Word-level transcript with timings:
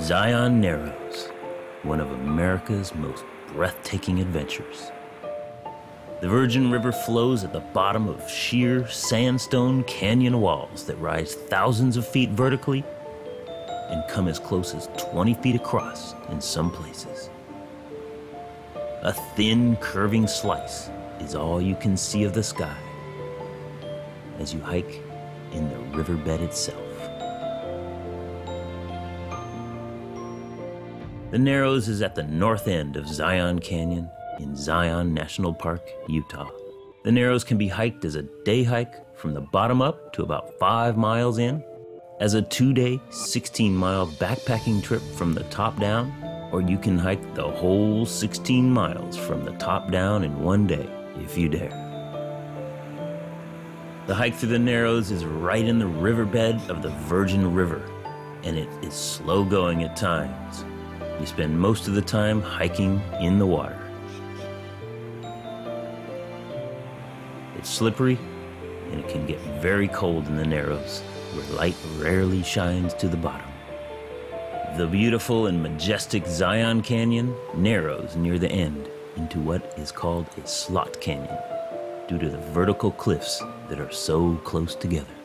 Zion 0.00 0.62
Narrows, 0.62 1.28
one 1.82 2.00
of 2.00 2.10
America's 2.10 2.94
most 2.94 3.22
breathtaking 3.48 4.20
adventures. 4.20 4.90
The 6.22 6.28
Virgin 6.28 6.70
River 6.70 6.90
flows 6.90 7.44
at 7.44 7.52
the 7.52 7.60
bottom 7.60 8.08
of 8.08 8.28
sheer 8.28 8.88
sandstone 8.88 9.84
canyon 9.84 10.40
walls 10.40 10.84
that 10.86 10.96
rise 10.96 11.34
thousands 11.34 11.98
of 11.98 12.08
feet 12.08 12.30
vertically 12.30 12.82
and 13.90 14.02
come 14.08 14.26
as 14.26 14.38
close 14.38 14.74
as 14.74 14.88
20 15.12 15.34
feet 15.34 15.56
across 15.56 16.14
in 16.30 16.40
some 16.40 16.70
places. 16.70 17.28
A 19.02 19.12
thin, 19.12 19.76
curving 19.76 20.26
slice 20.26 20.88
is 21.20 21.34
all 21.34 21.60
you 21.60 21.76
can 21.76 21.94
see 21.94 22.24
of 22.24 22.32
the 22.32 22.42
sky 22.42 22.76
as 24.38 24.54
you 24.54 24.60
hike 24.60 25.02
in 25.52 25.68
the 25.68 25.78
riverbed 25.96 26.40
itself. 26.40 26.89
The 31.30 31.38
Narrows 31.38 31.88
is 31.88 32.02
at 32.02 32.16
the 32.16 32.24
north 32.24 32.66
end 32.66 32.96
of 32.96 33.06
Zion 33.06 33.60
Canyon 33.60 34.10
in 34.40 34.56
Zion 34.56 35.14
National 35.14 35.54
Park, 35.54 35.88
Utah. 36.08 36.50
The 37.04 37.12
Narrows 37.12 37.44
can 37.44 37.56
be 37.56 37.68
hiked 37.68 38.04
as 38.04 38.16
a 38.16 38.24
day 38.44 38.64
hike 38.64 39.16
from 39.16 39.32
the 39.34 39.40
bottom 39.40 39.80
up 39.80 40.12
to 40.14 40.24
about 40.24 40.58
five 40.58 40.96
miles 40.96 41.38
in, 41.38 41.62
as 42.18 42.34
a 42.34 42.42
two 42.42 42.72
day, 42.72 43.00
16 43.10 43.72
mile 43.72 44.08
backpacking 44.08 44.82
trip 44.82 45.02
from 45.14 45.32
the 45.32 45.44
top 45.44 45.78
down, 45.78 46.12
or 46.50 46.62
you 46.62 46.76
can 46.76 46.98
hike 46.98 47.36
the 47.36 47.48
whole 47.48 48.04
16 48.04 48.68
miles 48.68 49.16
from 49.16 49.44
the 49.44 49.52
top 49.52 49.92
down 49.92 50.24
in 50.24 50.42
one 50.42 50.66
day 50.66 50.90
if 51.20 51.38
you 51.38 51.48
dare. 51.48 51.70
The 54.08 54.16
hike 54.16 54.34
through 54.34 54.48
the 54.48 54.58
Narrows 54.58 55.12
is 55.12 55.24
right 55.24 55.64
in 55.64 55.78
the 55.78 55.86
riverbed 55.86 56.68
of 56.68 56.82
the 56.82 56.90
Virgin 56.90 57.54
River, 57.54 57.88
and 58.42 58.58
it 58.58 58.68
is 58.82 58.94
slow 58.94 59.44
going 59.44 59.84
at 59.84 59.94
times. 59.94 60.64
You 61.20 61.26
spend 61.26 61.60
most 61.60 61.86
of 61.86 61.94
the 61.94 62.00
time 62.00 62.40
hiking 62.40 62.98
in 63.20 63.38
the 63.38 63.44
water. 63.44 63.78
It's 67.58 67.68
slippery, 67.68 68.18
and 68.90 69.00
it 69.00 69.08
can 69.08 69.26
get 69.26 69.38
very 69.60 69.86
cold 69.88 70.26
in 70.28 70.36
the 70.36 70.46
Narrows, 70.46 71.02
where 71.34 71.58
light 71.58 71.76
rarely 71.98 72.42
shines 72.42 72.94
to 72.94 73.06
the 73.06 73.18
bottom. 73.18 73.50
The 74.78 74.86
beautiful 74.86 75.48
and 75.48 75.62
majestic 75.62 76.26
Zion 76.26 76.80
Canyon 76.80 77.36
narrows 77.54 78.16
near 78.16 78.38
the 78.38 78.50
end 78.50 78.88
into 79.16 79.40
what 79.40 79.74
is 79.78 79.92
called 79.92 80.26
a 80.42 80.46
slot 80.46 80.98
canyon 81.02 81.36
due 82.08 82.18
to 82.18 82.30
the 82.30 82.38
vertical 82.38 82.92
cliffs 82.92 83.42
that 83.68 83.78
are 83.78 83.92
so 83.92 84.36
close 84.36 84.74
together. 84.74 85.19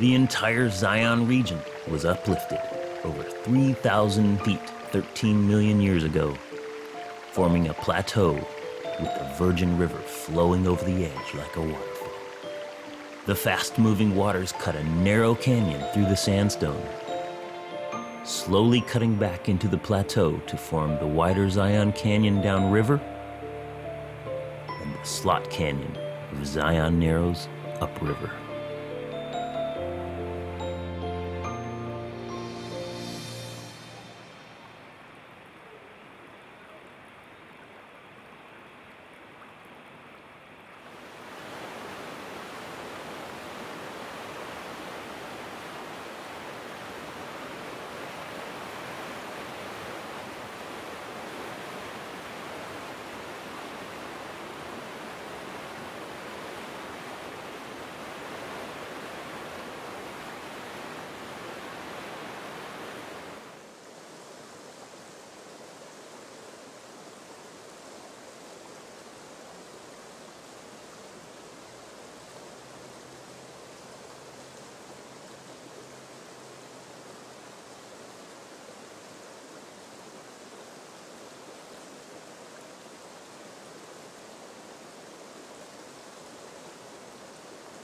The 0.00 0.14
entire 0.14 0.70
Zion 0.70 1.26
region 1.26 1.58
was 1.90 2.04
uplifted 2.04 2.60
over 3.02 3.20
3,000 3.20 4.38
feet 4.42 4.70
13 4.92 5.48
million 5.48 5.80
years 5.80 6.04
ago, 6.04 6.36
forming 7.32 7.66
a 7.66 7.74
plateau 7.74 8.34
with 9.00 9.12
the 9.18 9.34
Virgin 9.36 9.76
River 9.76 9.98
flowing 9.98 10.68
over 10.68 10.84
the 10.84 11.06
edge 11.06 11.34
like 11.34 11.56
a 11.56 11.60
waterfall. 11.60 12.12
The 13.26 13.34
fast 13.34 13.76
moving 13.76 14.14
waters 14.14 14.52
cut 14.52 14.76
a 14.76 14.84
narrow 14.84 15.34
canyon 15.34 15.84
through 15.92 16.06
the 16.06 16.16
sandstone, 16.16 16.88
slowly 18.22 18.82
cutting 18.82 19.16
back 19.16 19.48
into 19.48 19.66
the 19.66 19.78
plateau 19.78 20.38
to 20.46 20.56
form 20.56 20.96
the 21.00 21.08
wider 21.08 21.50
Zion 21.50 21.90
Canyon 21.90 22.40
downriver 22.40 23.00
and 24.80 24.94
the 24.94 25.04
slot 25.04 25.50
canyon 25.50 25.98
of 26.30 26.46
Zion 26.46 27.00
Narrows 27.00 27.48
upriver. 27.80 28.30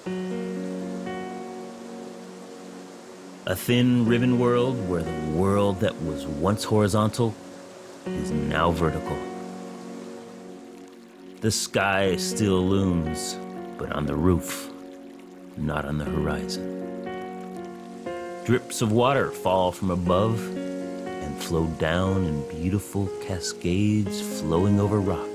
A 0.07 0.11
thin 3.57 4.07
ribbon 4.07 4.39
world 4.39 4.87
where 4.87 5.03
the 5.03 5.31
world 5.31 5.81
that 5.81 5.99
was 6.03 6.27
once 6.27 6.63
horizontal 6.63 7.35
is 8.05 8.31
now 8.31 8.71
vertical. 8.71 9.17
The 11.41 11.51
sky 11.51 12.17
still 12.17 12.67
looms, 12.67 13.39
but 13.79 13.93
on 13.93 14.05
the 14.05 14.15
roof, 14.15 14.71
not 15.57 15.87
on 15.87 15.97
the 15.97 16.05
horizon. 16.05 16.83
Drips 18.45 18.83
of 18.83 18.93
water 18.93 19.31
fall 19.31 19.73
from 19.73 19.91
above 19.91 20.39
and 20.55 21.43
flow 21.43 21.65
down 21.79 22.25
in 22.25 22.47
beautiful 22.51 23.07
cascades 23.27 24.21
flowing 24.41 24.81
over 24.81 25.01
rock. 25.01 25.31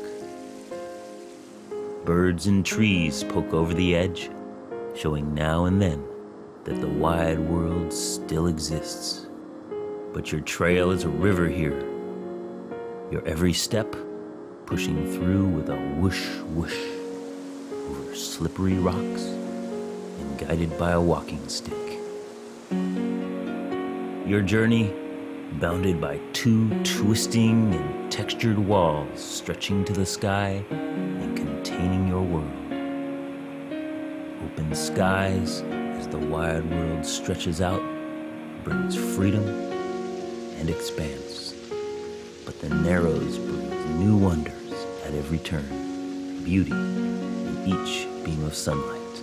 Birds 2.05 2.45
and 2.45 2.63
trees 2.63 3.23
poke 3.23 3.51
over 3.51 3.73
the 3.73 3.95
edge, 3.95 4.29
showing 4.95 5.33
now 5.33 5.65
and 5.65 5.81
then 5.81 6.03
that 6.63 6.81
the 6.81 6.87
wide 6.87 7.39
world 7.39 7.93
still 7.93 8.47
exists. 8.47 9.27
But 10.13 10.31
your 10.31 10.41
trail 10.41 10.91
is 10.91 11.03
a 11.03 11.09
river 11.09 11.47
here. 11.47 11.79
Your 13.11 13.25
every 13.25 13.53
step 13.53 13.95
pushing 14.65 15.11
through 15.13 15.47
with 15.47 15.69
a 15.69 15.77
whoosh 15.99 16.27
whoosh 16.53 16.77
over 17.71 18.15
slippery 18.15 18.75
rocks 18.75 19.23
and 19.23 20.37
guided 20.37 20.77
by 20.77 20.91
a 20.91 21.01
walking 21.01 21.47
stick. 21.47 21.73
Your 24.27 24.41
journey 24.41 24.93
bounded 25.53 25.99
by 25.99 26.19
two 26.33 26.69
twisting 26.83 27.73
and 27.73 28.11
textured 28.11 28.59
walls 28.59 29.19
stretching 29.19 29.83
to 29.85 29.93
the 29.93 30.05
sky 30.05 30.63
Open 34.69 34.77
skies 34.77 35.61
as 35.97 36.07
the 36.09 36.19
wide 36.19 36.63
world 36.69 37.03
stretches 37.03 37.59
out, 37.59 37.81
brings 38.63 38.95
freedom 39.15 39.43
and 40.59 40.69
expanse. 40.69 41.55
But 42.45 42.61
the 42.61 42.69
narrows 42.69 43.39
brings 43.39 43.85
new 43.99 44.15
wonders 44.15 44.71
at 45.03 45.15
every 45.15 45.39
turn, 45.39 46.43
beauty 46.43 46.69
in 46.69 47.63
each 47.65 48.07
beam 48.23 48.43
of 48.43 48.53
sunlight, 48.53 49.21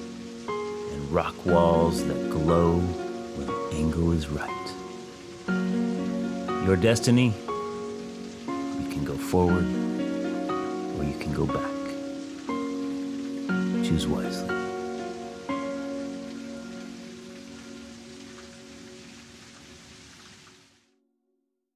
and 0.49 1.13
rock 1.13 1.37
walls 1.47 2.05
that 2.07 2.29
glow 2.29 2.81
when 2.81 3.47
the 3.47 3.77
angle 3.77 4.11
is 4.11 4.27
right. 4.29 4.51
Your 6.67 6.75
destiny, 6.75 7.33
you 8.49 8.89
can 8.91 9.05
go 9.05 9.15
forward 9.15 9.65
or 10.99 11.05
you 11.05 11.17
can 11.21 11.33
go 11.33 11.47
back. 11.47 11.71
Choose 13.85 14.09
wisely. 14.09 14.56